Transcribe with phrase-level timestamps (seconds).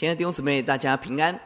[0.00, 1.38] 亲爱的弟兄姊妹，大家平安！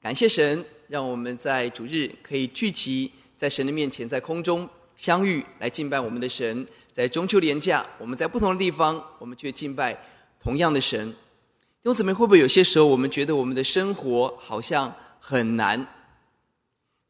[0.00, 6.64] 感谢神，让我们在主日可以聚集在神的面前，在空中相遇，来敬拜我们的神。
[6.94, 10.00] 在中秋连假，我们在不同的地方，我们却敬拜
[10.40, 11.10] 同样的神。
[11.10, 11.16] 弟
[11.86, 15.84] 兄姊妹，会不会有些时候，我们觉得我们的生活好像很难？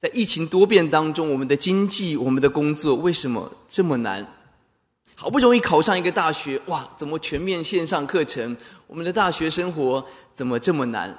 [0.00, 4.26] 在疫情多变当中，我们的经济、我们的工作，为什么这么难？
[5.20, 8.56] 好不容易考上一个大学，哇，怎么全面线上课程？
[8.86, 10.02] 我们的大学生活
[10.32, 11.12] 怎么这么难？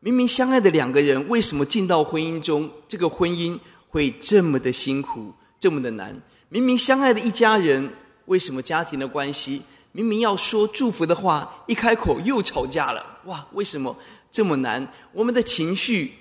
[0.00, 6.14] 明明相爱的两个人，为什么进到婚姻中，这个婚姻会这么的辛苦，这么的难？
[6.50, 7.88] 明明相爱的一家人，
[8.26, 9.62] 为什么家庭的关系，
[9.92, 13.02] 明明要说祝福的话，一开口又吵架了？
[13.24, 13.96] 哇，为什么
[14.30, 14.86] 这么难？
[15.10, 16.12] 我们的情绪，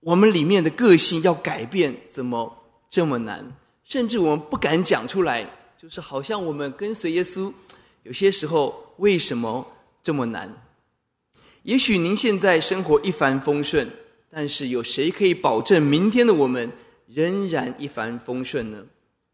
[0.00, 2.50] 我们里面的个性要改变，怎么
[2.88, 3.44] 这么难？
[3.84, 5.46] 甚至我们不敢讲出来，
[5.82, 7.52] 就是好像我们跟随耶稣，
[8.04, 9.66] 有些时候为什么？
[10.00, 10.48] 这么难？
[11.64, 13.90] 也许您现在生活一帆风顺，
[14.30, 16.70] 但是有谁可以保证明天的我们
[17.08, 18.80] 仍然一帆风顺呢？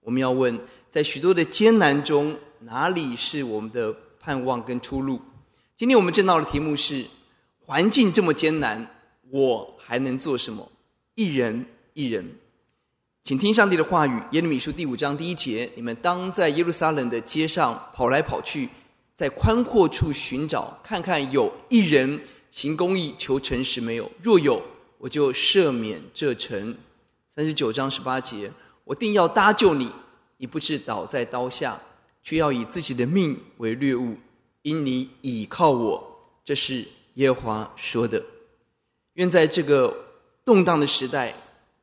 [0.01, 0.59] 我们要问，
[0.91, 5.21] 在许多的艰难中，哪里是我们的盼望跟出路？
[5.77, 7.05] 今天我们正道的题目是：
[7.61, 8.87] 环境这么艰难，
[9.29, 10.67] 我还能做什么？
[11.15, 12.27] 一人一人，
[13.25, 14.23] 请听上帝的话语。
[14.33, 18.69] 耶利米书第五章第一节：你们当在耶路撒冷的街上跑来跑去。
[19.17, 22.21] 在宽阔处寻找，看看有一人
[22.53, 24.09] 行公义、求诚实没有？
[24.23, 24.63] 若有，
[24.97, 26.75] 我就赦免这城。
[27.35, 28.51] 三十九章十八节，
[28.85, 29.91] 我定要搭救你，
[30.37, 31.81] 你不是倒在刀下，
[32.23, 34.17] 却要以自己的命为掠物，
[34.63, 36.03] 因你倚靠我。
[36.45, 38.25] 这是耶和华说的。
[39.15, 39.93] 愿在这个
[40.45, 41.35] 动荡的时代，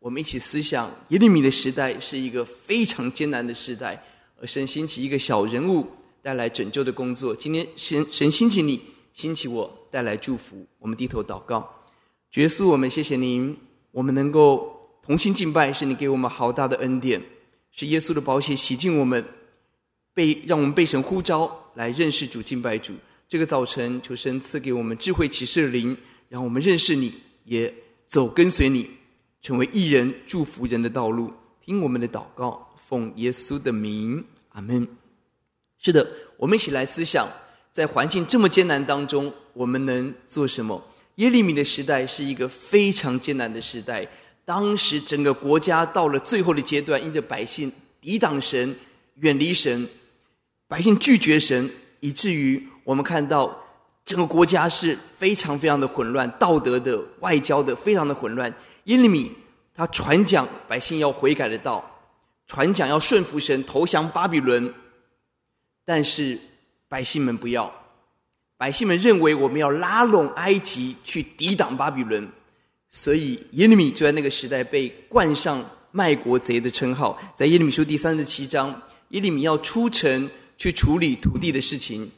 [0.05, 3.99] 我们一起思想耶利米的时代是一个非常艰难的时代，
[4.39, 5.83] 而神兴起一个小人物。
[6.21, 7.35] 带来拯救的工作。
[7.35, 8.81] 今天神神兴起你，
[9.13, 10.65] 兴起我，带来祝福。
[10.79, 11.67] 我们低头祷告，
[12.31, 13.55] 主耶稣，我们谢谢您，
[13.91, 17.21] 我们能够同心敬拜，是你给我们好大的恩典，
[17.71, 19.23] 是耶稣的宝血洗净我们，
[20.15, 22.93] 被让我们被神呼召来认识主、敬拜主。
[23.29, 25.95] 这个早晨，求神赐给我们智慧启示的灵，
[26.29, 27.13] 让我们认识你，
[27.43, 27.71] 也
[28.07, 28.89] 走跟随你，
[29.45, 31.31] 成为义人，祝福人的道路。
[31.61, 34.87] 听我们的祷告，奉耶稣的名，阿门。
[35.77, 36.07] 是的，
[36.37, 37.29] 我们一起来思想，
[37.71, 40.83] 在环境这么艰难当中，我们能做什么？
[41.17, 44.07] 耶利米的时代是一个非常艰难的时代，
[44.45, 48.75] 当时整个国家到了最后的阶段，因着百姓抵挡神、
[49.17, 49.87] 远离神，
[50.67, 51.69] 百姓拒绝神，
[51.99, 53.55] 以至于我们看到
[54.03, 58.51] 整个国家是非常非常的混乱，道德的、外交的非常的混乱。
[58.85, 59.31] 耶利米
[59.75, 61.83] 他传讲百姓要悔改的道，
[62.47, 64.73] 传讲要顺服神、投降巴比伦。
[65.87, 66.39] 但是
[66.87, 67.71] 百姓们不要，
[68.57, 72.27] 百姓们认为我们要拉拢埃及去抵挡巴比伦，
[72.89, 77.21] 所以耶利米就在那个时代被冠上卖国贼的称号。
[77.35, 78.69] 在耶利米书第三十七章，
[79.09, 82.09] 耶利米要出城去处理土地的事情，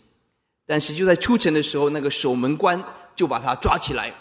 [0.66, 2.82] 但是就在出城的时候，那个守门官
[3.16, 4.14] 就把他抓起来，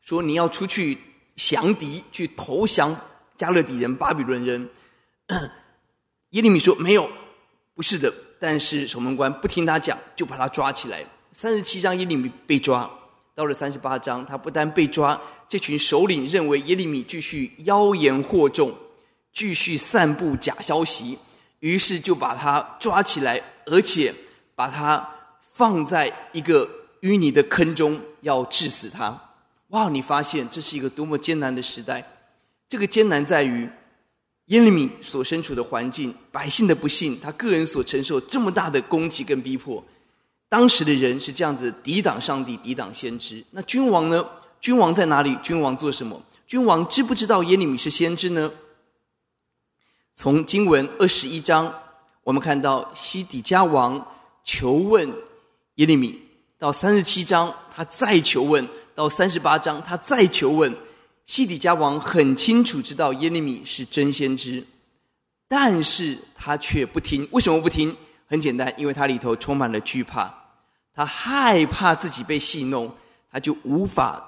[0.00, 0.96] 说你要出去
[1.36, 2.94] 降敌，去投降
[3.36, 4.68] 加勒底人、巴比伦人。
[6.30, 7.10] 耶利米说没有，
[7.74, 8.12] 不是的。
[8.40, 11.04] 但是守门官不听他讲，就把他抓起来。
[11.32, 12.90] 三十七章耶利米被抓，
[13.34, 15.18] 到了三十八章，他不但被抓，
[15.48, 18.76] 这群首领认为耶利米继续妖言惑众，
[19.32, 21.18] 继续散布假消息，
[21.60, 24.14] 于是就把他抓起来，而且
[24.54, 25.08] 把他
[25.52, 26.68] 放在一个
[27.00, 29.23] 淤泥的坑中，要治死他。
[29.74, 29.88] 哇！
[29.88, 32.04] 你发现这是一个多么艰难的时代？
[32.68, 33.68] 这个艰难在于。
[34.46, 39.82] 耶利米所身处的环境，百姓的不幸，他个人所承受这么大的攻击跟逼迫，
[40.50, 43.42] 当时的人是这样子抵挡上帝、抵挡先知。
[43.50, 44.22] 那君王呢？
[44.60, 45.34] 君王在哪里？
[45.42, 46.22] 君王做什么？
[46.46, 48.52] 君王知不知道耶利米是先知呢？
[50.14, 51.74] 从经文二十一章，
[52.22, 54.06] 我们看到西底家王
[54.44, 55.10] 求问
[55.76, 56.20] 耶利米，
[56.58, 60.74] 到三十七章他再求问，到三十八章他再求问。
[61.26, 64.62] 西底家王很清楚知道耶利米是真先知，
[65.48, 67.26] 但是他却不听。
[67.30, 67.96] 为什么不听？
[68.26, 70.32] 很简单，因为他里头充满了惧怕，
[70.94, 72.94] 他害怕自己被戏弄，
[73.30, 74.22] 他就无法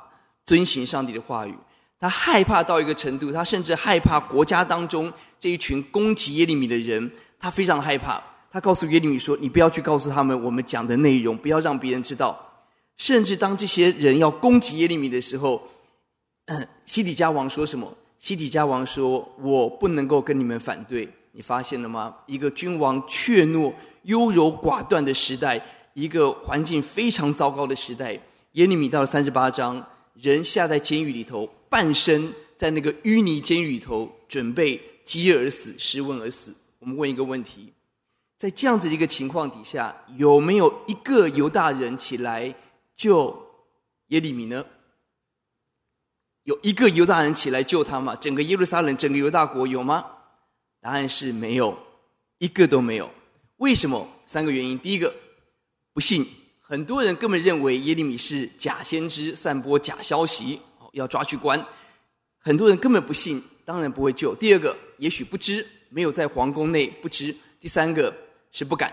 [0.45, 1.55] 遵行上帝的话语。
[2.01, 8.23] 他害怕到一个程度，他甚至害怕国家当中这一群攻击耶利米的人，他非常害怕。
[8.51, 12.39] 他告诉耶利米说：“你不要去告诉他们我们讲的内容，不要让别人知道。”
[12.97, 15.63] 甚至当这些人要攻击耶利米的时候，
[16.85, 17.93] 西底家王说什么？
[18.19, 22.17] 西底家王说：“我不能够跟你们反对。”你发现了吗？
[22.25, 23.71] 一个君王怯懦、
[24.05, 25.63] 优柔寡断的时代，
[25.93, 28.19] 一个环境非常糟糕的时代。
[28.53, 36.55] 耶利米到了三十八章，人下在监狱里头，半生在那个淤泥监狱里头，准备饥饿而死、失温而死。
[36.79, 37.71] 我们问一个问题：
[38.39, 42.55] 在这样子的一个情况底下，有没有一个犹大人起来
[42.97, 43.47] 救
[44.09, 44.65] 耶利米呢？
[46.45, 48.17] 有一个犹大人起来救他吗？
[48.17, 50.05] 整个耶路撒冷、整个犹大国有吗？
[50.81, 51.77] 答案是没有，
[52.39, 53.11] 一个都没有。
[53.57, 54.09] 为什么？
[54.27, 54.79] 三个原因。
[54.79, 55.13] 第一个，
[55.93, 56.27] 不信。
[56.61, 60.61] 很多人根本认为耶利米是假先知，散播假消息，
[60.93, 61.65] 要抓去关。
[62.39, 64.35] 很多人根本不信，当然不会救。
[64.35, 67.37] 第二个，也许不知，没有在皇宫内不知。
[67.61, 68.17] 第三个
[68.53, 68.93] 是不敢。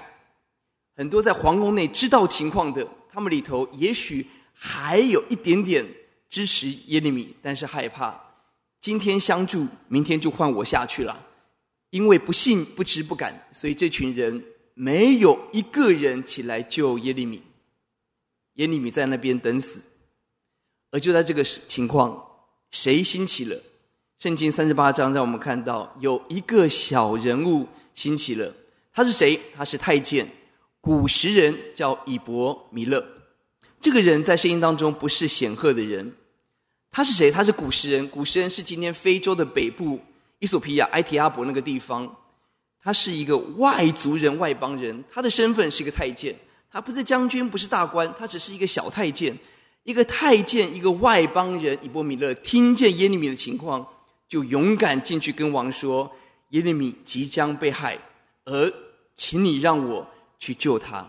[0.96, 5.86] 很多在皇宫内知道情况的，他们里头也许还有一点点
[6.32, 8.20] 支持耶利米，但是害怕，
[8.82, 11.28] 今天相助，明天就换我下去了。
[11.92, 14.44] 因为不信、不知、不敢，所以这群人
[14.74, 17.44] 没有一个人起来救耶利米。
[18.56, 19.80] 耶利米在那边等死，
[20.90, 22.20] 而就在这个情况，
[22.72, 23.62] 谁兴起了？
[24.18, 28.52] 圣经三十八章让我们看到有一个小人物兴起了，
[28.92, 29.40] 他是谁？
[29.56, 30.28] 他是太监，
[30.84, 33.02] 古时人叫以伯弥勒。
[33.80, 36.14] 这个人在圣经当中不是显赫的人，
[36.92, 37.32] 他是谁？
[37.32, 39.98] 他是古时人，古时人是今天非洲的北部，
[40.40, 42.14] 伊索比亚、埃提阿伯那个地方，
[42.82, 46.36] 他是一个外族人、外邦人，他的身份是一个太监。
[46.70, 49.34] 他不是将军，不是大官，他只是一个小太监。
[49.84, 53.88] 一个太监，一个外邦人，以伯弥勒听见耶利米的情况，
[54.28, 56.12] 就勇敢进去跟王说
[56.52, 57.98] ：“耶利米即将被害，
[58.44, 58.74] 而
[59.16, 60.06] 请你让我
[60.44, 61.08] 去救他。”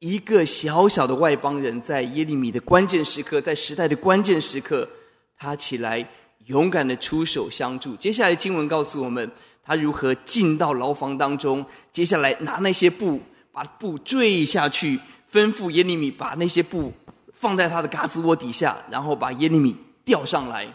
[0.00, 4.88] 一个小小的外邦人，在耶利米的关键时刻，在时代的关键时刻，
[5.36, 6.06] 他起来
[6.46, 7.96] 勇敢的出手相助。
[7.96, 9.30] 接下来经文告诉我们，
[9.62, 13.20] 他如何进到牢房当中，接下来拿那些布。
[13.54, 14.98] 把布坠下去，
[15.30, 16.90] 吩咐耶利米把那些布
[17.34, 19.76] 放在他的胳肢窝底下，然后把耶利米
[20.06, 20.74] 吊上来。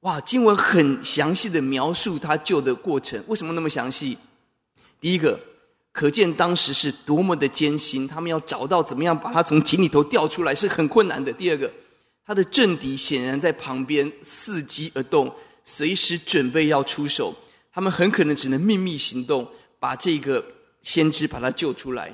[0.00, 3.22] 哇，经文很详细的描述他救的过程。
[3.28, 4.18] 为什么那么详细？
[5.00, 5.38] 第一个，
[5.92, 11.32] 可见当时是多么的艰辛，他们要找到怎么样把他从井里头吊出来是很困难的。
[11.32, 11.70] 第二个，
[12.24, 15.32] 他的政敌显然在旁边伺机而动，
[15.64, 17.34] 随时准备要出手。
[17.72, 19.46] 他们很可能只能秘密行动，
[19.78, 20.44] 把这个。
[20.82, 22.10] 先知把他救出来，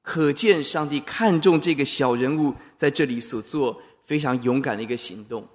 [0.00, 5.46] 可见上帝看重这个小人物在这里所做非常勇敢的一个行动。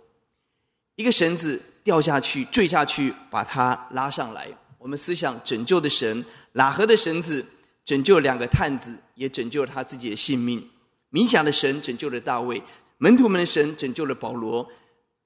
[0.95, 4.47] 一个绳子掉下去，坠下去，把他拉上来。
[4.77, 7.43] 我们思想拯救的神，喇合的绳子
[7.83, 10.69] 拯救两个探子，也拯救了他自己的性命。
[11.11, 12.61] 冥想的神拯救了大卫，
[12.97, 14.69] 门徒们的神拯救了保罗。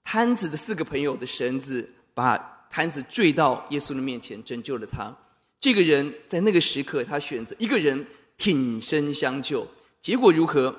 [0.04, 2.38] 摊子的四个朋友的绳子把
[2.70, 5.16] 摊子坠到耶稣的面前，拯救了他。
[5.60, 8.06] 这个人在那个时刻，他选择一个人
[8.38, 9.68] 挺身相救，
[10.00, 10.76] 结果如何？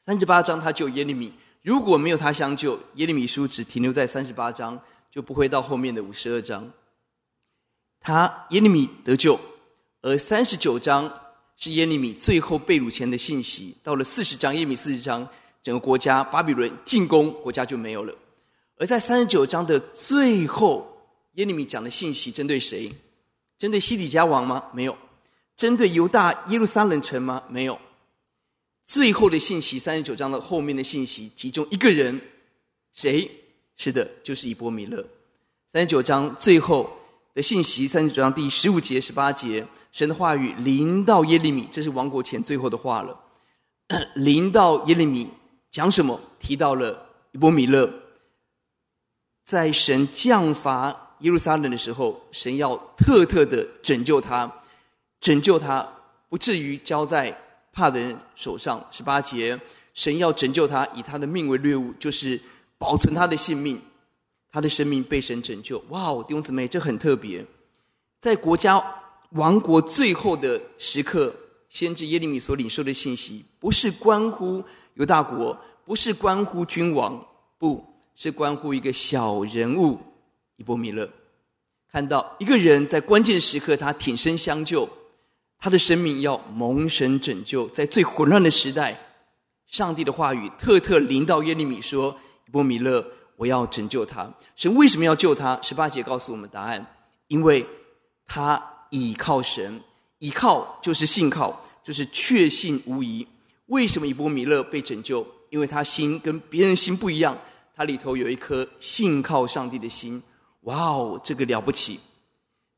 [0.00, 1.32] 三十八章他救耶利米，
[1.62, 4.80] 如果没有他相救，耶利米书只停留在三十八章，
[5.10, 6.70] 就不会到后面的五十二章。
[8.00, 9.38] 他耶利米得救，
[10.06, 11.12] 而三十九章
[11.56, 13.76] 是耶利米最后被掳前的信息。
[13.82, 15.28] 到了四十章，耶利米四十章，
[15.64, 18.14] 整个国家巴比伦进攻，国家就没有了。
[18.76, 20.86] 而在三十九章的最后，
[21.32, 22.94] 耶利米讲的信息针对谁？
[23.58, 24.62] 针对西底家王吗？
[24.72, 24.96] 没有。
[25.56, 27.42] 针对犹大耶路撒冷城吗？
[27.48, 27.76] 没有。
[28.84, 32.20] 最后的信息，三十九章的后面的信息，其中一个人，
[32.94, 33.28] 谁？
[33.76, 35.04] 是的，就是以伯弥勒。
[35.72, 36.96] 三十九章最后
[37.36, 39.62] 的信息，三十九章第十五节、十八节，
[39.92, 43.14] 神的话语临到耶利米，这是亡国前最后的话了。
[44.16, 45.28] 临到耶利米
[45.70, 46.18] 讲什么？
[46.40, 47.92] 提到了以伯弥勒，
[49.44, 51.02] 在神降罚。
[51.20, 54.50] 耶路撒冷的时候，神要特特的拯救他，
[55.20, 55.86] 拯救他
[56.30, 57.38] 不至于交在
[57.70, 58.82] 怕的人手上。
[58.90, 59.58] 十八节，
[59.92, 62.40] 神要拯救他，以他的命为掠物，就是
[62.78, 63.78] 保存他的性命，
[64.56, 65.78] 他的生命被神拯救。
[65.90, 67.44] 哇哦，弟兄姊妹，这很特别。
[68.22, 68.82] 在国家
[69.32, 71.30] 亡国最后的时刻，
[71.68, 77.22] 先知耶利米所领受的信息，不是关乎犹大国，不是关乎君王，
[77.58, 77.84] 不
[78.14, 79.98] 是关乎一个小人物。
[80.56, 81.06] 以伯弥勒
[81.92, 84.88] 看到一个人在关键时刻，他挺身相救，
[85.58, 87.68] 他的生命要蒙神拯救。
[87.68, 88.98] 在最混乱的时代，
[89.66, 92.16] 上帝的话语特特临到耶利米说
[92.48, 95.60] ：“以伯弥勒，我要拯救他。”神为什么要救他？
[95.62, 96.84] 十八节告诉我们答案：
[97.28, 97.66] 因为
[98.26, 99.80] 他倚靠神，
[100.18, 103.26] 倚靠就是信靠，就是确信无疑。
[103.66, 105.26] 为什么以伯弥勒被拯救？
[105.50, 107.36] 因为他心跟别人心不一样，
[107.74, 110.22] 他里头有一颗信靠上帝的心。
[110.62, 112.00] 哇哦，这个了不起！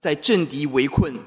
[0.00, 1.19] 在政敌围困，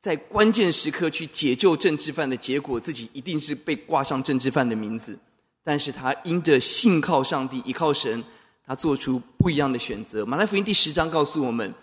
[0.00, 5.18] 在关键时刻去解救政治犯的结果，自己一定是被挂上政治犯的名字。
[5.62, 8.24] 但是他因着信靠上帝，依靠神，
[8.70, 10.24] 他做出不一样的选择。
[10.24, 11.74] 马太福音第十章告诉我们，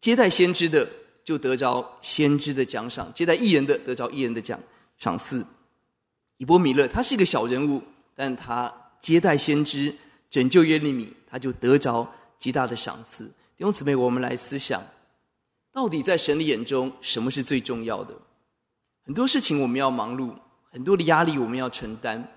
[0.00, 0.84] 接待先知的
[1.22, 4.58] 就得着先知的奖赏，接待异人的得着异人的奖
[4.98, 5.46] 赏赐。
[6.38, 7.80] 以波米勒他是一个小人物，
[8.16, 9.94] 但他接待先知，
[10.28, 12.04] 拯救耶利米，他就得着
[12.36, 13.24] 极大的赏赐。
[13.56, 14.82] 弟兄姊妹，我们来思想，
[15.72, 18.12] 到底在神的眼中，什么是最重要的？
[19.06, 20.32] 很多事情我们要忙碌，
[20.72, 22.28] 很多的压力我们要承担。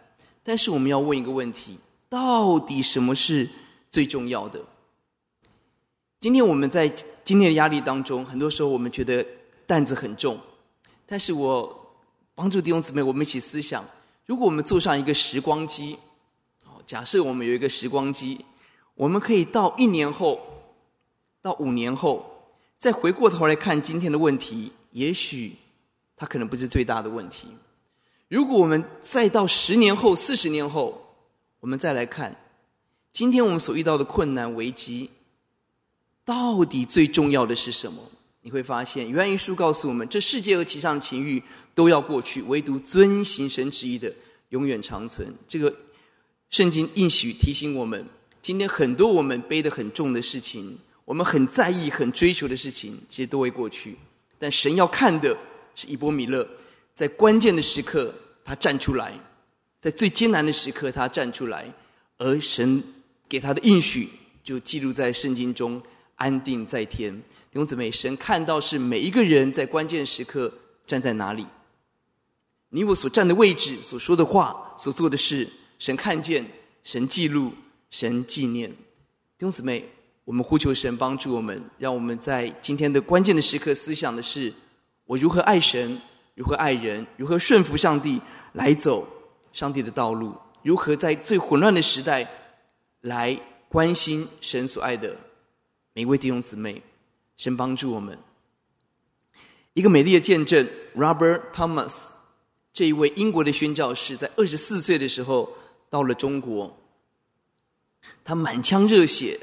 [0.44, 3.50] 但是我们要问一个问题：到底什么是
[3.92, 4.60] 最重要的？
[6.20, 6.88] 今天我们在
[7.26, 9.26] 今天的压力当中，很多时候我们觉得
[9.68, 10.40] 担子很重。
[11.06, 11.94] 但是我
[12.34, 13.84] 帮助弟兄姊妹，我们一起思想：
[14.26, 15.98] 如果我们坐上一个时光机，
[16.88, 18.46] 假设我们有一个时光机，
[18.96, 20.40] 我们可以到一年后，
[21.42, 22.26] 到五年后，
[22.80, 25.56] 再回过头来看今天的问题，也许
[26.16, 27.50] 它可能不是最大的问题。
[28.30, 31.02] 如果我们再到十年后、四十年后，
[31.60, 32.34] 我们再来看，
[33.14, 35.10] 今天我们所遇到的困难危机，
[36.24, 38.02] 到底最重要的是什么？
[38.42, 41.44] 你会发现，约翰一书告诉我们，这世界和其上的情欲
[41.76, 44.12] 都要过去，唯独遵行神旨意的
[44.50, 45.32] 永远长存。
[45.48, 45.72] 这个
[46.50, 48.04] 圣经应许提醒我们，
[48.42, 53.96] 今天很多我们背得很重的事情，我们很在意、很追求的事情，其实都会过去。
[54.40, 55.38] 但神要看的
[55.76, 56.48] 是以波米勒。
[56.96, 58.14] 在关键的时刻，
[58.44, 59.12] 他站出来；
[59.82, 61.72] 在最艰难的时刻，他站出来。
[62.18, 62.84] 而神
[63.32, 64.10] 给他的应许，
[64.44, 65.82] 就记录在圣经中，
[66.18, 67.16] 安定在天。
[67.16, 70.54] 弟兄姊妹，神看到是每一个人在关键时刻
[70.86, 71.48] 站在哪里。
[72.72, 75.48] 你我所站的位置、所说的话、所做的事，
[75.80, 76.46] 神看见，
[76.84, 77.54] 神记录，
[77.90, 78.70] 神纪念。
[78.70, 79.86] 弟兄姊妹，
[80.26, 84.54] 我们呼求神帮助我们，让我们在今天的关键的时刻思想的是：
[85.06, 85.98] 我如何爱神。
[86.36, 87.08] 如何爱人？
[87.16, 88.20] 如何顺服上帝
[88.54, 89.08] 来走
[89.54, 90.36] 上帝的道路？
[90.64, 92.30] 如何在最混乱的时代
[93.02, 95.16] 来关心神所爱的
[95.94, 96.82] 每一位弟兄姊妹？
[97.38, 98.18] 神帮助我们。
[99.74, 102.10] 一个美丽的见证，Robert Thomas
[102.72, 105.52] 这一位英国的宣教士，在二十四岁的时候
[105.90, 106.78] 到了中国，
[108.24, 109.40] 他满腔热血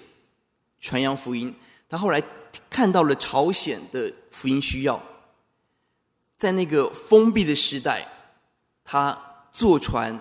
[0.80, 1.54] 传扬福音。
[1.88, 2.22] 他后来
[2.68, 5.02] 看到了朝鲜的福音需要。
[6.36, 8.06] 在那个封闭的时代，
[8.84, 9.18] 他
[9.52, 10.20] 坐船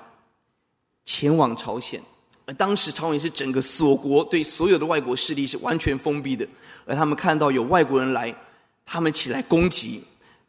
[1.05, 2.01] 前往朝鲜，
[2.47, 6.47] 而当时朝鲜是整个锁国，对所有的外国势力是完全封闭的。
[6.85, 8.33] 而他们看到有外国人来，
[8.85, 10.03] 他们起来攻击，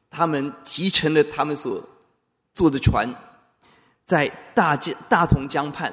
[0.08, 1.86] 他们集成了他们所
[2.54, 3.06] 坐的船，
[4.06, 5.92] 在大江大同江畔，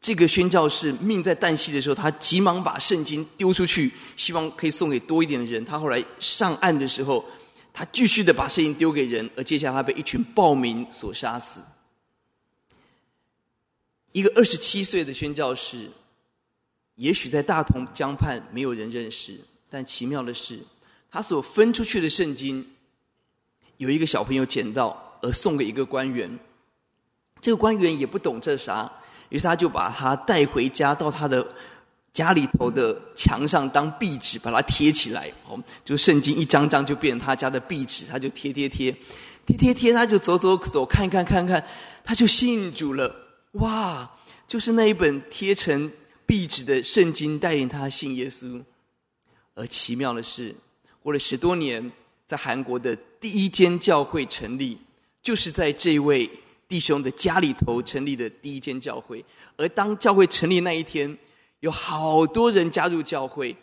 [0.00, 5.64] 这个宣教士命在旦夕的时候，他急忙把圣经丢出去，希望可以送给多一点的人。
[5.64, 7.24] 他后来上岸的时候。
[7.70, 11.60] 他继续的把圣经丢给人，而接下来他被一群暴民所杀死。
[14.18, 15.88] 一个二十七岁的宣教士，
[16.96, 19.38] 也许在大同江畔没有人认识，
[19.70, 20.58] 但奇妙的是，
[21.08, 22.66] 他所分出去的圣经，
[23.76, 26.36] 有一个小朋友捡到，而送给一个官员。
[27.40, 28.90] 这个官员也不懂这啥，
[29.28, 31.46] 于是他就把他带回家，到他的。
[32.10, 35.30] 家里头的墙上当壁纸，把它贴起来。
[35.46, 38.90] 哦，就圣经一张张就变成他家的壁纸，他就贴贴贴，
[39.46, 41.64] 贴贴贴，他就走走走，看看看看，
[42.02, 43.14] 他就信主了。
[43.58, 44.10] 哇，
[44.46, 45.90] 就是那一本贴成
[46.26, 48.62] 壁纸的圣经带领他信耶稣。
[49.54, 50.54] 而奇妙的是，
[51.02, 51.90] 过了十多年，
[52.26, 54.78] 在韩国的第一间教会成立，
[55.22, 56.30] 就是在这位
[56.68, 59.24] 弟兄的家里头成立的第一间教会。
[59.56, 61.18] 而当教会成立那一天，
[61.60, 63.56] 有好多人加入教会，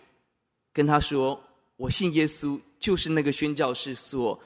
[0.73, 1.41] 跟他说
[1.77, 4.37] ：“我信耶稣，就是那个宣教士所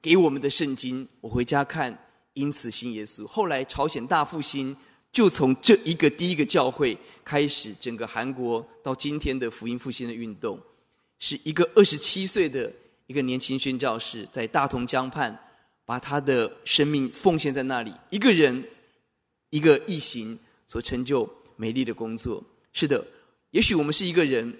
[0.00, 2.05] 给我们的圣经。”我回家看，
[2.36, 3.26] 因此信耶稣。
[3.26, 4.76] 后来朝鲜大复兴，
[5.10, 10.60] 就从这一个第一个教会开始，整个韩国到今天的福音复兴的运动，
[11.18, 12.72] 是一个二十七岁的
[13.06, 15.36] 一个年轻宣教士，在大同江畔
[15.84, 18.62] 把他的生命奉献在那里，一个人，
[19.50, 21.28] 一个异行所成就。
[21.58, 23.02] 美丽的工作，是的，
[23.50, 24.54] 也许我们是一个人，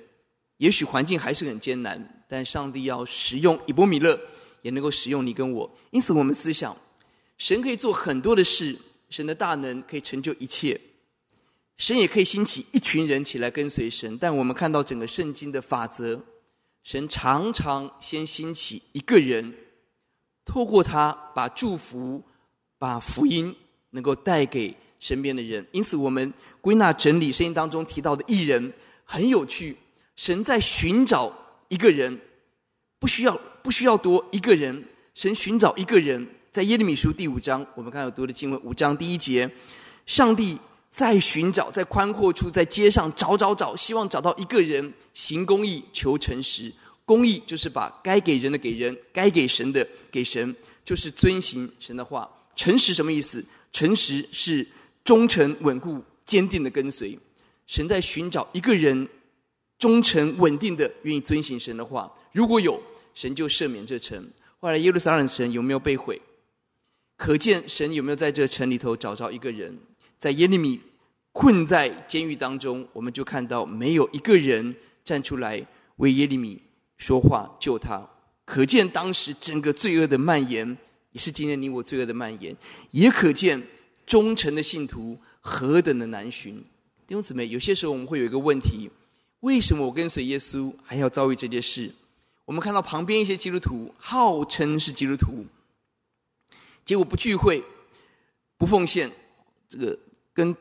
[0.57, 4.19] 也许环境还是很艰难，但上帝要使用以波米勒，
[4.63, 5.71] 也能够使用你跟我。
[5.91, 6.75] 因此，我们思想，
[7.39, 8.77] 神可以做很多的事，
[9.11, 10.81] 神的大能可以成就一切，
[11.77, 14.17] 神也可以兴起一群人起来跟随神。
[14.19, 16.21] 但我们看到整个圣经的法则，
[16.83, 19.55] 神常常先兴起一个人，
[20.45, 22.23] 透过他把祝福、
[22.79, 23.55] 把福音
[23.91, 25.67] 能够带给身边的人。
[25.73, 26.33] 因此，我们。
[26.63, 28.73] 归纳整理圣经当中提到的艺人
[29.05, 29.77] 很有趣，
[30.17, 31.33] 神在寻找
[31.69, 32.21] 一个人，
[32.99, 39.47] 不需要不需要多一个人，神寻找一个人，在耶利米书第五章，我们刚才有读的经文五章第一节，
[40.07, 40.59] 上帝
[40.89, 46.73] 在寻找，在宽阔处，在街上找找找，希望找到一个人行公义、求诚实。
[47.05, 52.27] 公义就是把该给人的给人，该给神的给神，就是遵行神的话。
[52.55, 53.45] 诚实什么意思？
[53.71, 54.67] 诚实是
[55.05, 57.19] 忠诚、稳固、坚定的跟随。
[57.67, 59.07] 神在寻找一个人，
[59.79, 62.11] 忠诚、稳定的愿意遵行神的话。
[62.33, 62.83] 如果有，
[63.13, 64.27] 神就赦免这城。
[64.59, 66.19] 后来耶路撒冷城有没有被毁？
[67.17, 69.77] 可见神有没有在这城里头找着一个人？
[70.19, 70.81] 在耶利米
[71.33, 76.63] 困在监狱当中，我们就看到没有一个人站出来为耶利米。
[76.99, 78.09] 说话救他，
[78.47, 80.67] 可见当时整个罪恶的蔓延，
[81.13, 82.57] 也是今天你我罪恶的蔓延，
[82.91, 83.63] 也可见
[84.07, 86.57] 忠诚的信徒何等的难寻。
[87.07, 88.91] 弟兄姊妹，有些时候我们会有一个问题：
[89.41, 91.93] 为什么我跟随耶稣还要遭遇这件事？
[92.47, 95.45] 我们看到旁边一些基督徒号称是基督徒，
[96.87, 97.63] 结果不聚会、
[98.57, 99.11] 不奉献，
[99.69, 99.99] 这个
[100.33, 100.57] 跟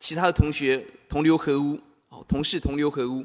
[0.00, 1.78] 其他的同学同流合污，
[2.08, 3.24] 哦，同事同流合污，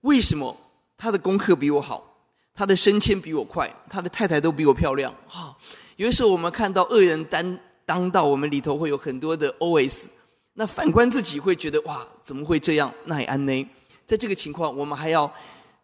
[0.00, 0.54] 为什么？
[0.98, 2.12] 他的功课比我好，
[2.54, 5.14] 他的升迁比我快，他的太太都比我漂亮。
[5.28, 5.56] 哈、
[5.96, 10.06] 有的时候我们看到恶人当当到，我们里头会有很多的 OS。
[10.54, 12.92] 那反观自己，会觉得哇，怎么会这样？
[13.04, 13.68] 那也安呢？
[14.06, 15.32] 在这个情况，我们还要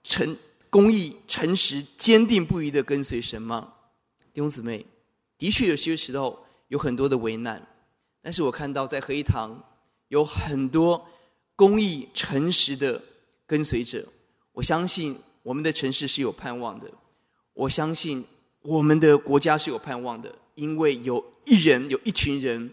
[0.03, 0.37] 诚
[0.71, 3.73] 公义、诚实、坚定不移的跟随神吗？
[4.33, 4.85] 弟兄姊妹，
[5.43, 7.61] 的确有些时候有很多的为难，
[8.21, 9.61] 但是我看到在合一堂
[10.07, 11.05] 有很多
[11.57, 13.03] 公益、诚实的
[13.45, 14.07] 跟随者。
[14.53, 16.89] 我相信我们的城市是有盼望的，
[17.55, 18.25] 我相信
[18.61, 22.73] 我们的国家是有盼望的，因为有一人，有一群人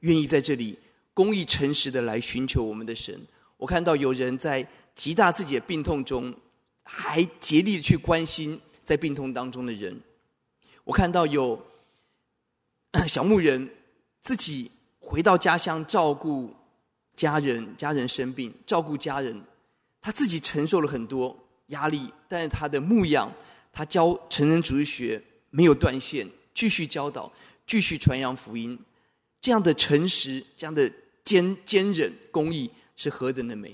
[0.00, 0.78] 愿意在这里
[1.12, 3.20] 公益诚实的来寻求我们的神。
[3.58, 6.34] 我看到有人在极大自己的病痛中，
[6.82, 10.00] 还竭力的去关心在病痛当中的人。
[10.82, 11.60] 我看到有
[13.04, 13.68] 小牧人
[14.22, 16.54] 自己回到家乡照顾
[17.16, 19.42] 家人，家人生病，照顾家人。
[20.00, 21.36] 他自己承受了很多
[21.68, 23.32] 压力，但是他的牧养，
[23.72, 27.32] 他教成人主义学没有断线，继续教导，
[27.66, 28.78] 继续传扬福音。
[29.40, 30.88] 这样的诚实，这样的
[31.24, 33.70] 坚坚忍、公义，是何等的美！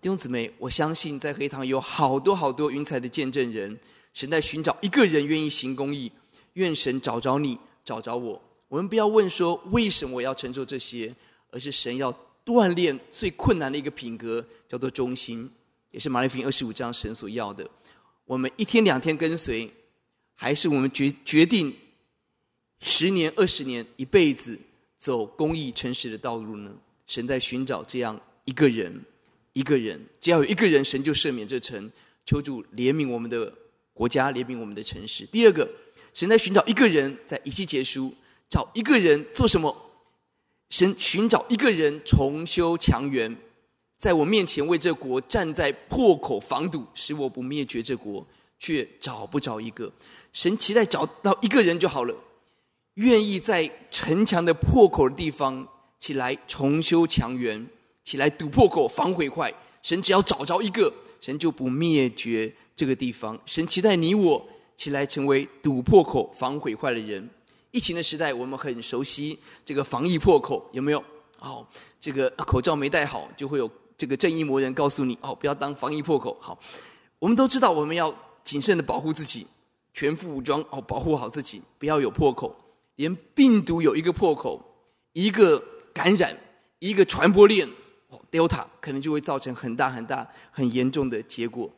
[0.00, 3.78] 弟兄姊妹，我相信在合一堂有好多好多云彩的见证人，
[4.12, 6.10] 神在寻找一个人愿意行公义，
[6.54, 8.42] 愿神找着你，找着我。
[8.70, 11.12] 我们不要问说为什么我要承受这些，
[11.50, 15.50] 而是神要锻炼最困难的一个品格，叫做忠心。
[15.90, 17.68] 也是马太福音二十五章神所要的，
[18.24, 19.68] 我们一天两天跟随，
[20.36, 21.74] 还是我们决决定
[22.78, 24.56] 十年、二十年、一辈子
[24.98, 26.72] 走公义、诚实的道路呢？
[27.08, 29.04] 神在寻找这样一个人，
[29.52, 31.90] 一个人，只要有一个人，神就赦免这城。
[32.24, 33.52] 求主怜悯我们的
[33.92, 35.26] 国家，怜悯我们的城市。
[35.26, 35.68] 第二个，
[36.14, 38.14] 神在寻找一个人，在以西结束
[38.50, 39.74] 找一个人做什么？
[40.68, 43.34] 神寻找一个人重修墙垣。
[43.96, 48.26] 在我面前为这国站在破口防堵，使我不灭绝这国，
[48.58, 49.92] 却找不着一个。
[50.32, 52.14] 神期待找到一个人就好了，
[52.94, 55.66] 愿意在城墙的破口的地方
[55.98, 57.66] 起来重修墙垣，
[58.02, 59.54] 起来堵破口防毁坏。
[59.82, 63.38] 神只要找着一个，神就不灭绝这个地方。
[63.46, 67.28] 神期待你我起来成为堵破口防毁坏的人。
[67.70, 71.02] 疫情的时代，我们很熟悉这个防疫破口，有没有？
[71.38, 71.66] 哦，
[72.00, 73.70] 这个口罩没戴好就会有。
[73.96, 76.58] 这个正义魔人告诉你：“哦，不要当防疫破口。”好，
[77.18, 78.10] 我们都知道我们要
[78.42, 79.46] 谨慎的保护自己，
[79.92, 82.56] 全副武装哦，保护好自己，不要有破口。
[82.96, 84.58] 连病毒有一个破口，
[85.12, 86.34] 一个感染，
[86.78, 87.68] 一个传播链
[88.08, 91.70] 哦，Delta 可能就会造成很大很大很严重的结果。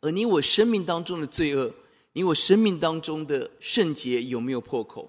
[0.00, 1.74] 而你我生命当中的罪恶，
[2.16, 5.06] 你我生命当中的圣洁有没有破口？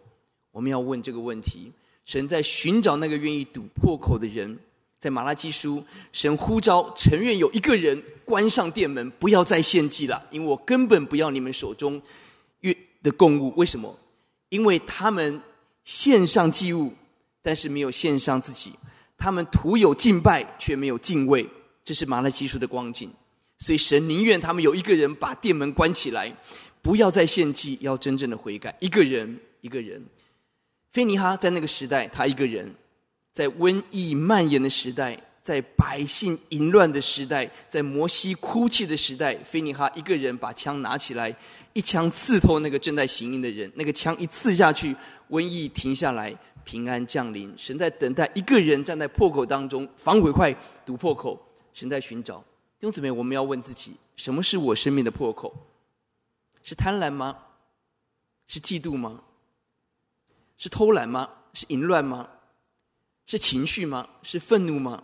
[0.51, 1.71] 我们要问这个问题。
[2.03, 4.59] 神在寻找那个愿意堵破口的人。
[4.99, 12.01] 在马拉基书，神呼召，承愿有一个人关上店门，不要再献祭了，因为我根本不要你们手中
[13.01, 13.53] 的供物。
[13.55, 13.97] 为什么？
[14.49, 15.41] 因为他们
[15.85, 16.91] 献上祭物，
[17.41, 18.71] 但是没有献上自己；
[19.17, 21.47] 他们徒有敬拜，却没有敬畏。
[21.85, 23.09] 这是马拉基书的光景。
[23.59, 26.31] 所以神宁愿他们有一个人把店门关起来，
[26.81, 28.75] 不要再献祭，要真正的悔改。
[28.79, 30.03] 一个人，一个人。
[30.91, 32.73] 菲尼哈在那个时代，他一个人。
[33.33, 41.35] 在瘟疫蔓延的时代，在百姓淫乱的时代，在摩西哭泣的时代，菲尼哈一个人把枪拿起来，
[41.73, 43.71] 一枪刺透那个正在行淫的人。
[43.75, 44.95] 那个枪一刺下去，
[45.29, 47.53] 瘟疫停下来，平安降临。
[47.55, 50.51] 神在等待一个人站在破口当中，防毁快，
[50.83, 51.39] 堵破口。
[51.73, 52.39] 神在寻找
[52.79, 55.53] 弟兄姊妹，我们要问自己：什么是我生命的破口？
[56.67, 57.37] 是贪婪吗？
[58.45, 59.21] 是嫉妒吗？
[60.57, 61.29] 是偷懒吗？
[61.53, 62.27] 是淫乱吗？
[63.25, 64.05] 是情绪吗？
[64.21, 65.01] 是愤怒吗？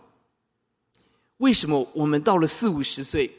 [1.38, 3.30] 为什么我们到了四五十岁，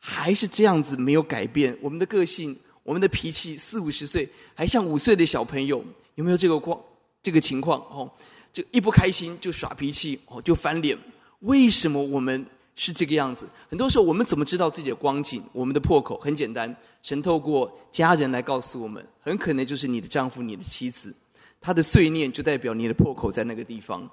[0.00, 1.78] 还是这样子没有改变？
[1.80, 5.84] 我们的个性，我们的脾气，四五十岁还像五岁的小朋友，
[6.16, 6.76] 有没有这个光
[7.22, 7.78] 这个情况？
[7.82, 8.10] 哦，
[8.52, 10.98] 就一不开心就耍脾气，哦，就翻脸。
[11.38, 12.44] 为什么我们
[12.82, 13.46] 是这个样子？
[13.68, 15.42] 很多时候，我们怎么知道自己的光景？
[15.52, 21.14] 我们的破口很简单，神透过家人来告诉我们，很可能就是你的丈夫、你的妻子，
[21.60, 24.08] 他的碎念就代表你的破口在那个地方。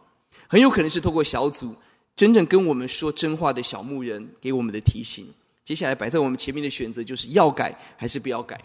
[0.50, 1.74] 很有可能是透过小组。
[2.18, 5.32] 真正跟我们说真话的小牧人给我们的提醒，
[5.64, 8.60] 接下来摆在我们前面的选择就是要改还是不要改。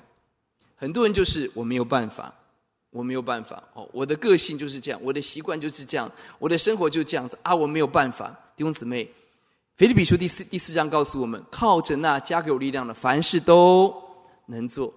[0.74, 2.34] 很多人就是我没有办法，
[2.90, 8.34] 我没有办法哦，我的个性就是这样，我的习惯就是这样，我的生活就这样子啊，我没有办法。
[8.56, 9.06] 弟兄姊妹，
[9.78, 13.92] 腓立比书第四第四章告诉我们，靠着那加给我力量的，凡事都
[14.46, 14.92] 能做。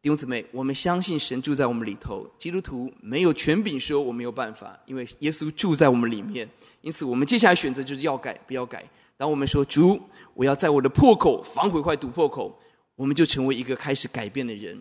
[0.00, 6.48] 弟兄姊妹，我们相信神住在我们里头，基督徒没有权柄说我没有办法，因为耶稣住在我们里面。
[6.80, 8.88] 因此，我们接下来选择就是要改，不要改。
[9.16, 10.00] 当我们说主，
[10.34, 12.56] 我要在我的破口防毁坏堵破口，
[12.94, 14.76] 我们就成为一个开始改变的人。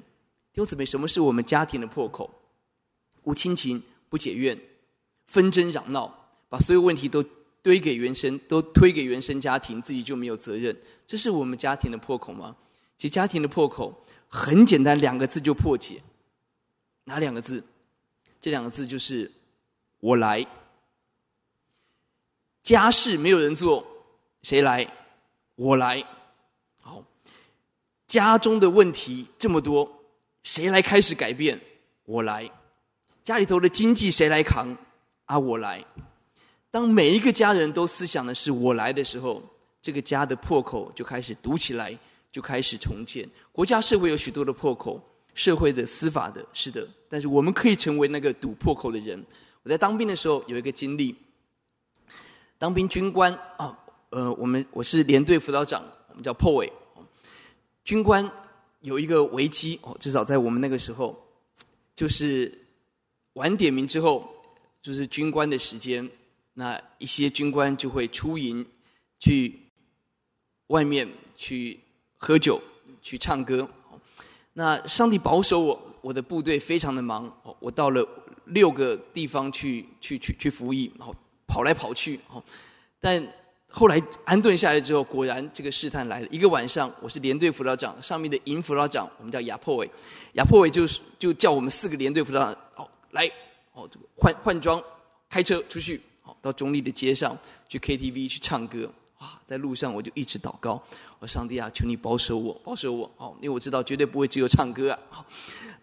[0.54, 2.30] 弟兄姊妹，什么是我们家庭的破口？
[3.24, 4.56] 无亲情，不解怨，
[5.26, 6.14] 纷争嚷闹，
[6.50, 7.26] 把所有问题都
[7.64, 10.78] 堆给原生，都推给原生家庭，自己就没有责任。
[11.08, 12.56] 这是我们家庭的破口吗？
[12.98, 16.02] 其实家庭的破口很简单，两个字就破解。
[17.06, 17.64] 哪两个字？
[18.40, 19.32] 这两个字就是
[20.02, 20.46] “我来”。
[22.62, 23.86] 家事没有人做，
[24.42, 24.86] 谁来？
[25.56, 26.04] 我来。
[26.82, 27.04] 好，
[28.08, 29.90] 家中的问题这么多，
[30.44, 31.60] 谁来开始改变？
[32.06, 32.50] 我来。
[33.24, 34.78] 家里头的经济谁来扛？
[35.26, 35.84] 啊，我来。
[36.74, 39.40] 当每一个家人都思想的是我来的时候，
[39.80, 41.96] 这个家的破口就开始堵起来，
[42.32, 43.30] 就开始重建。
[43.52, 45.00] 国家社会有许多的破口，
[45.36, 46.88] 社会的、司法的，是的。
[47.08, 49.24] 但是我们可以成为那个堵破口的人。
[49.62, 51.16] 我在当兵的时候有一个经历。
[52.58, 53.78] 当兵军官啊，
[54.10, 56.74] 呃，我们我是连队辅导长，我们叫破尾。
[57.86, 58.28] 军官
[58.82, 61.24] 有一个危机哦，至少在我们那个时候，
[61.96, 62.52] 就是
[63.34, 64.28] 晚点名之后，
[64.82, 66.10] 就是军官的时间，
[66.54, 68.66] 那一些军官就会出营
[69.20, 69.60] 去
[70.68, 71.80] 外面去
[72.18, 72.62] 喝酒、
[73.02, 73.68] 去唱歌。
[74.54, 78.08] 那上帝保守我，我的部队非常的忙，我到了
[78.46, 81.14] 六个地方去去去去服役，然后。
[81.46, 82.20] 跑来跑去，
[83.00, 83.24] 但
[83.70, 86.28] 后来安顿下来之后，果然这个试探来了。
[86.32, 89.88] 一个晚上，我是连队辅导长，上面的营辅导长，我们叫亚破伟，
[90.32, 93.30] 亚破伟就是就叫我们四个连队辅导长，哦，来，
[93.74, 94.82] 哦，换换装，
[95.30, 96.02] 开车出去，
[96.44, 97.36] 到中立的街上
[97.70, 100.80] 去 KTV 去唱歌，哇，在路上我就一直祷告，
[101.20, 105.26] 我上帝啊，求你保守我，保守我，哦，因为我知道绝对不会只有唱歌啊，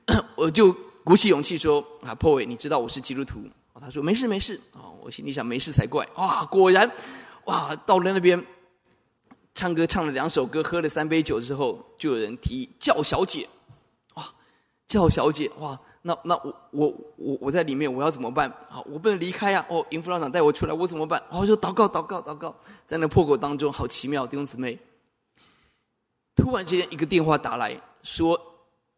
[0.37, 0.71] 我就
[1.03, 3.41] 鼓起勇气说，啊，破伟，你知道我是基督徒。
[3.83, 6.91] 他说：“没事，没事。”哦，我心里想：“没事才怪。”哇，果然，
[7.47, 8.45] 哇，到了那边，
[9.55, 13.49] 唱歌唱了两首歌，喝了三杯酒之后，就有人提叫小姐。
[14.17, 14.35] 哇，
[14.87, 18.51] 叫小姐，哇，那那我我我我在里面，我要怎么办？
[18.69, 19.67] 好，我不能离开啊！
[19.69, 21.23] 哦，营辅导长带我出来，我怎么办？
[21.29, 22.55] 哦，就祷告，祷告，祷告，
[22.87, 24.79] 在那破口当中，好奇妙，弟兄姊妹。
[26.35, 28.41] 突然之间，一个电话打来说，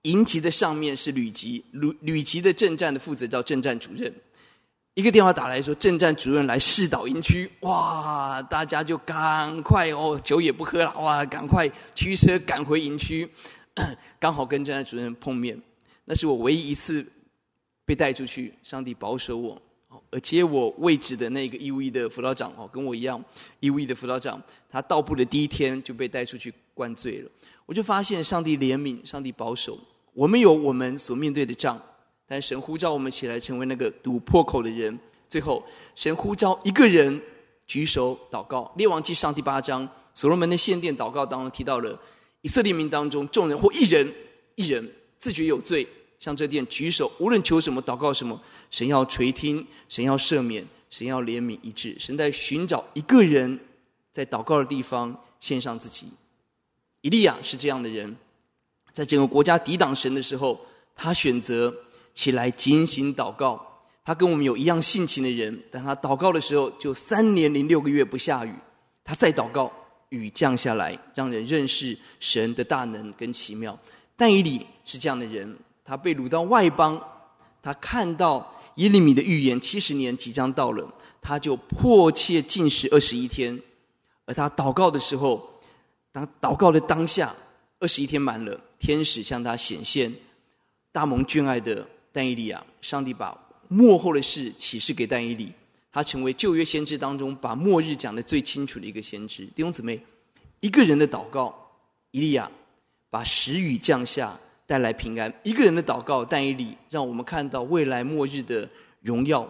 [0.02, 4.12] 营级的上面是旅级，旅旅级的正站的负责叫正站主任。
[4.94, 8.40] 一个电话打来说，正站主任来视导营区，哇！
[8.42, 11.24] 大家就赶快哦，酒也不喝了，哇！
[11.24, 13.28] 赶快驱车赶回营区，
[14.20, 15.60] 刚好跟正站主任碰面。
[16.04, 17.04] 那是我唯一一次
[17.84, 19.60] 被带出去，上帝保守我，
[20.10, 23.22] 而接我位置的那个义务役的辅导长哦，跟我一样
[23.60, 27.30] 义务役的辅导长，他到部的第一天就被带出去灌醉了。
[27.66, 29.78] 我就发现上帝怜悯，上帝保守，
[30.12, 31.80] 我们有我们所面对的仗。
[32.26, 34.98] 但神呼召我们起来成为那个堵破口的人。
[35.28, 35.62] 最后，
[35.94, 37.20] 神呼召一个人
[37.66, 38.72] 举手祷告。
[38.76, 41.98] 列王记上第八章，所罗门的献殿祷告当中提到了
[42.40, 44.10] 以色列民当中众人或一人
[44.54, 44.90] 一人
[45.22, 45.86] 自觉有罪，
[46.18, 48.38] 向这殿举手，无论求什么祷告什么，
[48.72, 51.96] 神要垂听，神要赦免，神要怜悯一致。
[51.98, 53.58] 神在寻找一个人，
[54.12, 56.08] 在祷告的地方献上自己。
[57.02, 58.16] 以利亚是这样的人，
[58.92, 60.60] 在整个国家抵挡神的时候，
[60.96, 61.72] 他选择。
[62.14, 68.52] 起来警醒祷告，他跟我们有一样性情的人，但他祷告的时候就三年零六个月不下雨，
[69.02, 69.72] 他再祷告，
[70.10, 73.78] 雨降下来，让人认识神的大能跟奇妙。
[74.22, 75.52] 但以理是这样的人，
[75.84, 76.96] 他被掳到外邦，
[77.60, 80.88] 他看到耶利米的预言七十年即将到了，
[81.20, 83.60] 他就迫切进食二十一天，
[84.24, 85.60] 而他祷告的时候，
[86.12, 87.34] 当祷告的当下，
[87.80, 90.14] 二十一天满了，天使向他显现，
[90.92, 91.84] 大蒙眷爱的。
[92.12, 95.52] 但以理啊，上帝把幕后的事启示给但以理，
[95.90, 99.44] 他成为旧约先知当中把末日讲得最清楚的一个先知。
[99.46, 100.00] 弟兄姊妹，
[100.60, 101.52] 一个人的祷告，
[102.12, 102.48] 以利亚
[103.12, 104.34] 把时雨降下，
[104.66, 108.66] 带来平安；一个人的祷告，但以理让我们看到未来末日的
[109.02, 109.46] 荣耀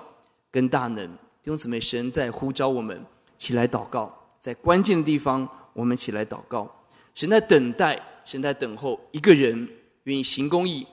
[0.51, 1.07] 跟大能。
[1.07, 3.01] 弟兄姊妹，神在呼召我们
[3.39, 6.69] 起来祷告，在关键的地方，我们起来祷告。
[7.15, 9.69] 神在等待，神在等候一个人
[10.03, 10.85] 愿意行公义、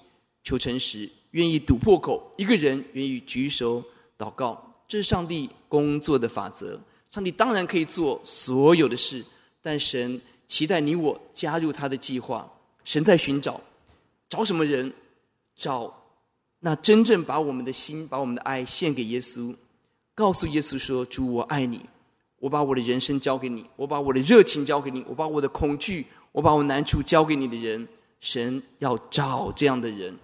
[0.43, 3.83] 求诚实，愿意堵破口；一个人愿意举手
[4.15, 4.63] 祷告。
[4.87, 6.79] 这是上帝工作的法则。
[7.09, 9.25] 上帝当然可以做所有的事，
[9.59, 12.47] 但神期待你我加入他的计划。
[12.89, 13.61] 神在寻找，
[14.27, 14.91] 找什么人？
[15.55, 15.93] 找
[16.59, 19.55] 那真正把我们的心、把我们的爱献给耶稣。
[20.15, 21.85] 告诉耶稣说：“主，我爱你，
[22.39, 27.87] 我把我的人生交给你，我把我的热情交给你，我把我的恐惧，我把我难处交给你的人。”
[28.21, 30.17] 神要找这样的人，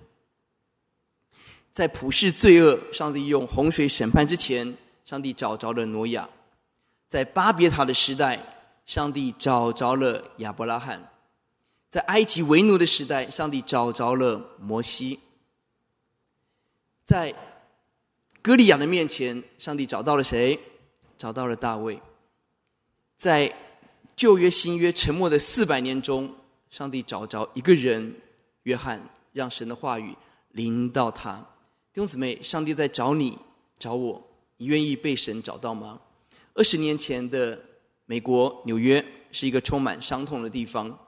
[1.72, 4.76] 在普世罪恶，上帝用洪水审判之前，
[5.06, 6.28] 上帝找着了挪亚；
[7.10, 8.44] 在巴别塔的时代，
[8.88, 11.00] 上帝找着了亚伯拉罕；
[11.96, 15.18] 在埃及为奴的时代，上帝找着了摩西；
[17.06, 17.34] 在
[18.42, 20.60] 歌利亚的面前，上帝找到了谁？
[21.18, 21.98] 找到了大卫。
[23.16, 23.50] 在
[24.14, 26.36] 旧约、新约沉默的四百年中，
[26.70, 28.14] 上帝找着一个人，
[28.64, 30.14] 约翰，让神的话语
[30.50, 31.36] 临到他。
[31.94, 33.40] 弟兄姊妹，上帝在找你，
[33.80, 34.22] 找我，
[34.58, 35.98] 你愿意被神找到吗？
[36.56, 37.58] 二十年前的
[38.06, 41.00] 美国纽约是一个充满伤痛的地方，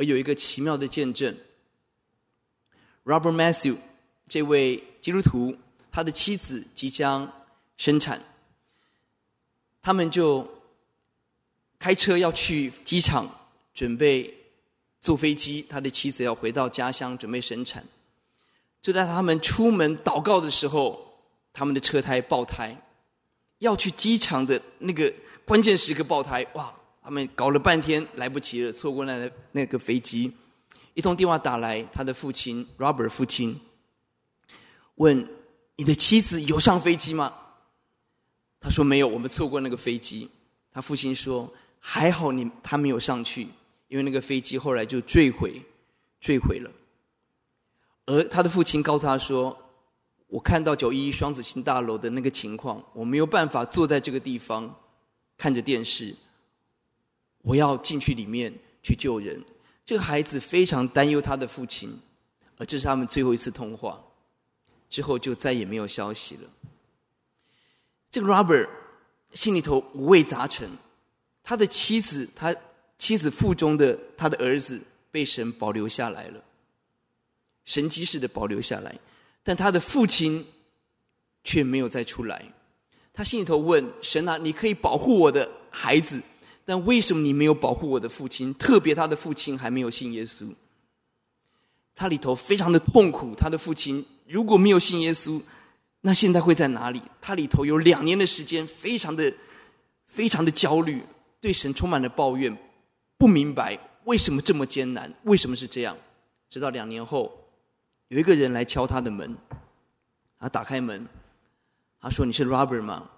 [0.00, 1.36] 而有一个奇妙的见证。
[3.04, 3.76] Robert Matthew
[4.26, 5.54] 这位基督徒。
[5.92, 7.28] 他的妻子即将
[7.76, 8.22] 生产，
[9.82, 10.48] 他们就
[11.80, 13.28] 开车要去机场，
[13.74, 14.32] 准备
[15.00, 15.66] 坐飞机。
[15.68, 17.84] 他的妻子要回到家乡，准备生产。
[18.80, 21.12] 就在他们出门祷告的时候，
[21.52, 22.80] 他们的车胎爆胎，
[23.58, 25.12] 要去机场的那个
[25.44, 26.72] 关键时刻爆胎，哇！
[27.02, 30.32] 他们搞了半天来不及了，错过那那个飞机。
[30.94, 33.58] 一通电话打来，他的父亲 Robert 父亲
[34.96, 35.26] 问。
[35.76, 37.32] 你的妻子有上飞机吗？
[38.60, 40.28] 他说没有，我们错过那个飞机。
[40.70, 43.48] 他父亲说还好你他没有上去，
[43.88, 45.62] 因为那个飞机后来就坠毁，
[46.20, 46.70] 坠毁了。
[48.04, 49.56] 而他的父亲告诉他说
[50.28, 54.70] ：“我看到九一一双子星大楼的那个情况，我没有办法坐在这个地方
[55.38, 56.14] 看着电视，
[57.42, 59.42] 我要进去里面去救人。”
[59.84, 61.98] 这个孩子非常担忧他的父亲，
[62.56, 64.00] 而这是他们最后一次通话。
[64.88, 66.50] 之后就再也没有消息了。
[68.10, 68.68] 这个 Robert
[69.34, 70.68] 心里头五味杂陈，
[71.44, 72.52] 他的妻子，他
[72.98, 74.80] 妻子腹中的他的儿子
[75.12, 76.42] 被神保留下来了，
[77.64, 78.98] 神迹式的保留下来，
[79.44, 80.44] 但他的父亲
[81.44, 82.44] 却没有再出来。
[83.12, 86.20] 他心里头问神啊，你可以保护我的孩子，
[86.64, 88.54] 但为什么你没有保护我的父亲？
[88.54, 90.48] 特别他的父亲还没有信耶稣。
[91.94, 94.04] 他里头非常的痛苦，他的父亲。
[94.26, 95.40] 如果没有信耶稣，
[96.02, 97.02] 那现在会在哪里？
[97.20, 99.32] 他里头有两年的时间，非常的、
[100.06, 101.02] 非常的焦虑，
[101.40, 102.56] 对神充满了抱怨，
[103.18, 105.96] 不明白为什么这么艰难，为什么是这样？
[106.48, 107.32] 直到两年后，
[108.08, 109.36] 有一个人来敲他的门，
[110.38, 111.06] 他打开门，
[112.00, 113.10] 他说：“你是 Robert 吗？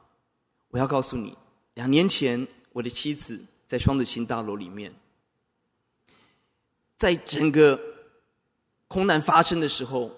[0.69, 1.37] 我要告诉你，
[1.75, 4.93] 两年前我的妻子在双子星大楼里面，
[6.99, 7.81] 在整个
[8.89, 10.11] 空难发生的时候。”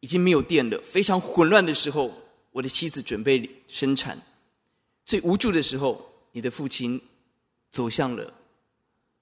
[0.00, 2.12] 已经没有电了，非常混乱的时候，
[2.52, 4.16] 我的妻子准备生产，
[5.06, 7.00] 最无助的时候，你的父亲
[7.72, 8.32] 走向了，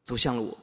[0.02, 0.58] 走向了我。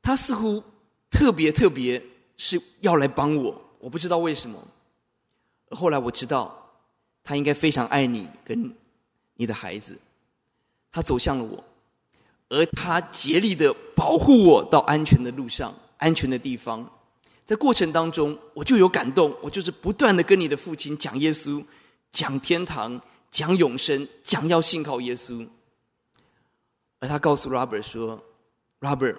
[0.00, 0.64] 他似乎
[1.10, 2.02] 特别特别
[2.38, 4.66] 是要来帮我，我不知道为什么。
[5.70, 6.74] 后来我知道，
[7.22, 8.74] 他应该非常爱你跟
[9.34, 9.96] 你的孩子，
[10.92, 11.64] 他走向了我，
[12.50, 16.88] 而他竭力的保护我到安全的路上，安全的地方。
[17.44, 21.64] 在过程当中，我就有感动，我就是不断的跟你的父亲讲耶稣，
[22.12, 23.00] 讲天堂，
[23.30, 25.48] 讲永生，讲要信靠耶稣。
[27.00, 28.22] 而他告诉 Robert 说
[28.80, 29.16] ：“Robert，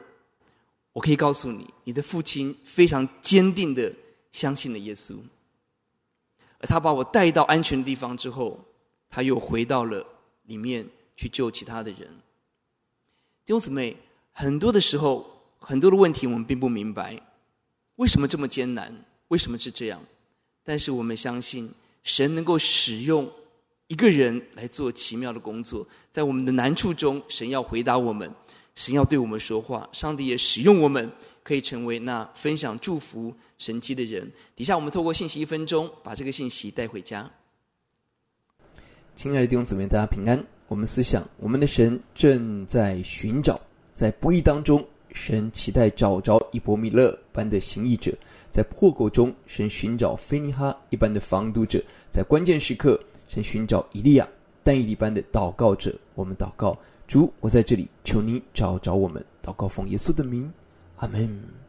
[0.94, 3.92] 我可以告诉你，你的父亲非常坚定的
[4.32, 5.18] 相信了耶稣。
[6.60, 8.58] 而他把我带到安全的地方之后，
[9.10, 10.06] 他又回到了
[10.44, 12.02] 里面去救其他的人。
[13.45, 13.97] 弟兄姊妹，
[14.32, 17.21] 很多的时候，很多的问题我们并不明白。”
[17.97, 18.91] 为什么这么艰难？
[19.28, 20.02] 为什么是这样？
[20.63, 21.71] 但是我们相信，
[22.04, 23.32] 神能够使用
[23.88, 28.34] 一个人来做奇妙的工作，在我们的难处中，神要回答我们，
[28.73, 29.88] 神要对我们说话。
[29.91, 31.12] 上帝也使用我们，
[31.43, 34.32] 可以成为那分享祝福神迹的人。
[34.56, 37.30] 底下我们透过信息一分钟，把这个信息带回家。
[39.15, 40.53] 亲爱的弟兄姊妹，大家平安。
[40.74, 43.62] 我们思想，我们的神正在寻找，
[43.94, 48.12] 在不义当中，神期待找着以伯米勒般的行义者；
[48.50, 54.28] 在破口中，神寻找非尼哈一般的防毒者；在关键时刻，神寻找以利亚
[54.64, 55.96] 但以理般的祷告者。
[56.16, 59.24] 我们祷告，主，我在这里，求你找着我们。
[59.44, 60.52] 祷告奉耶稣的名，
[60.96, 61.62] 阿门。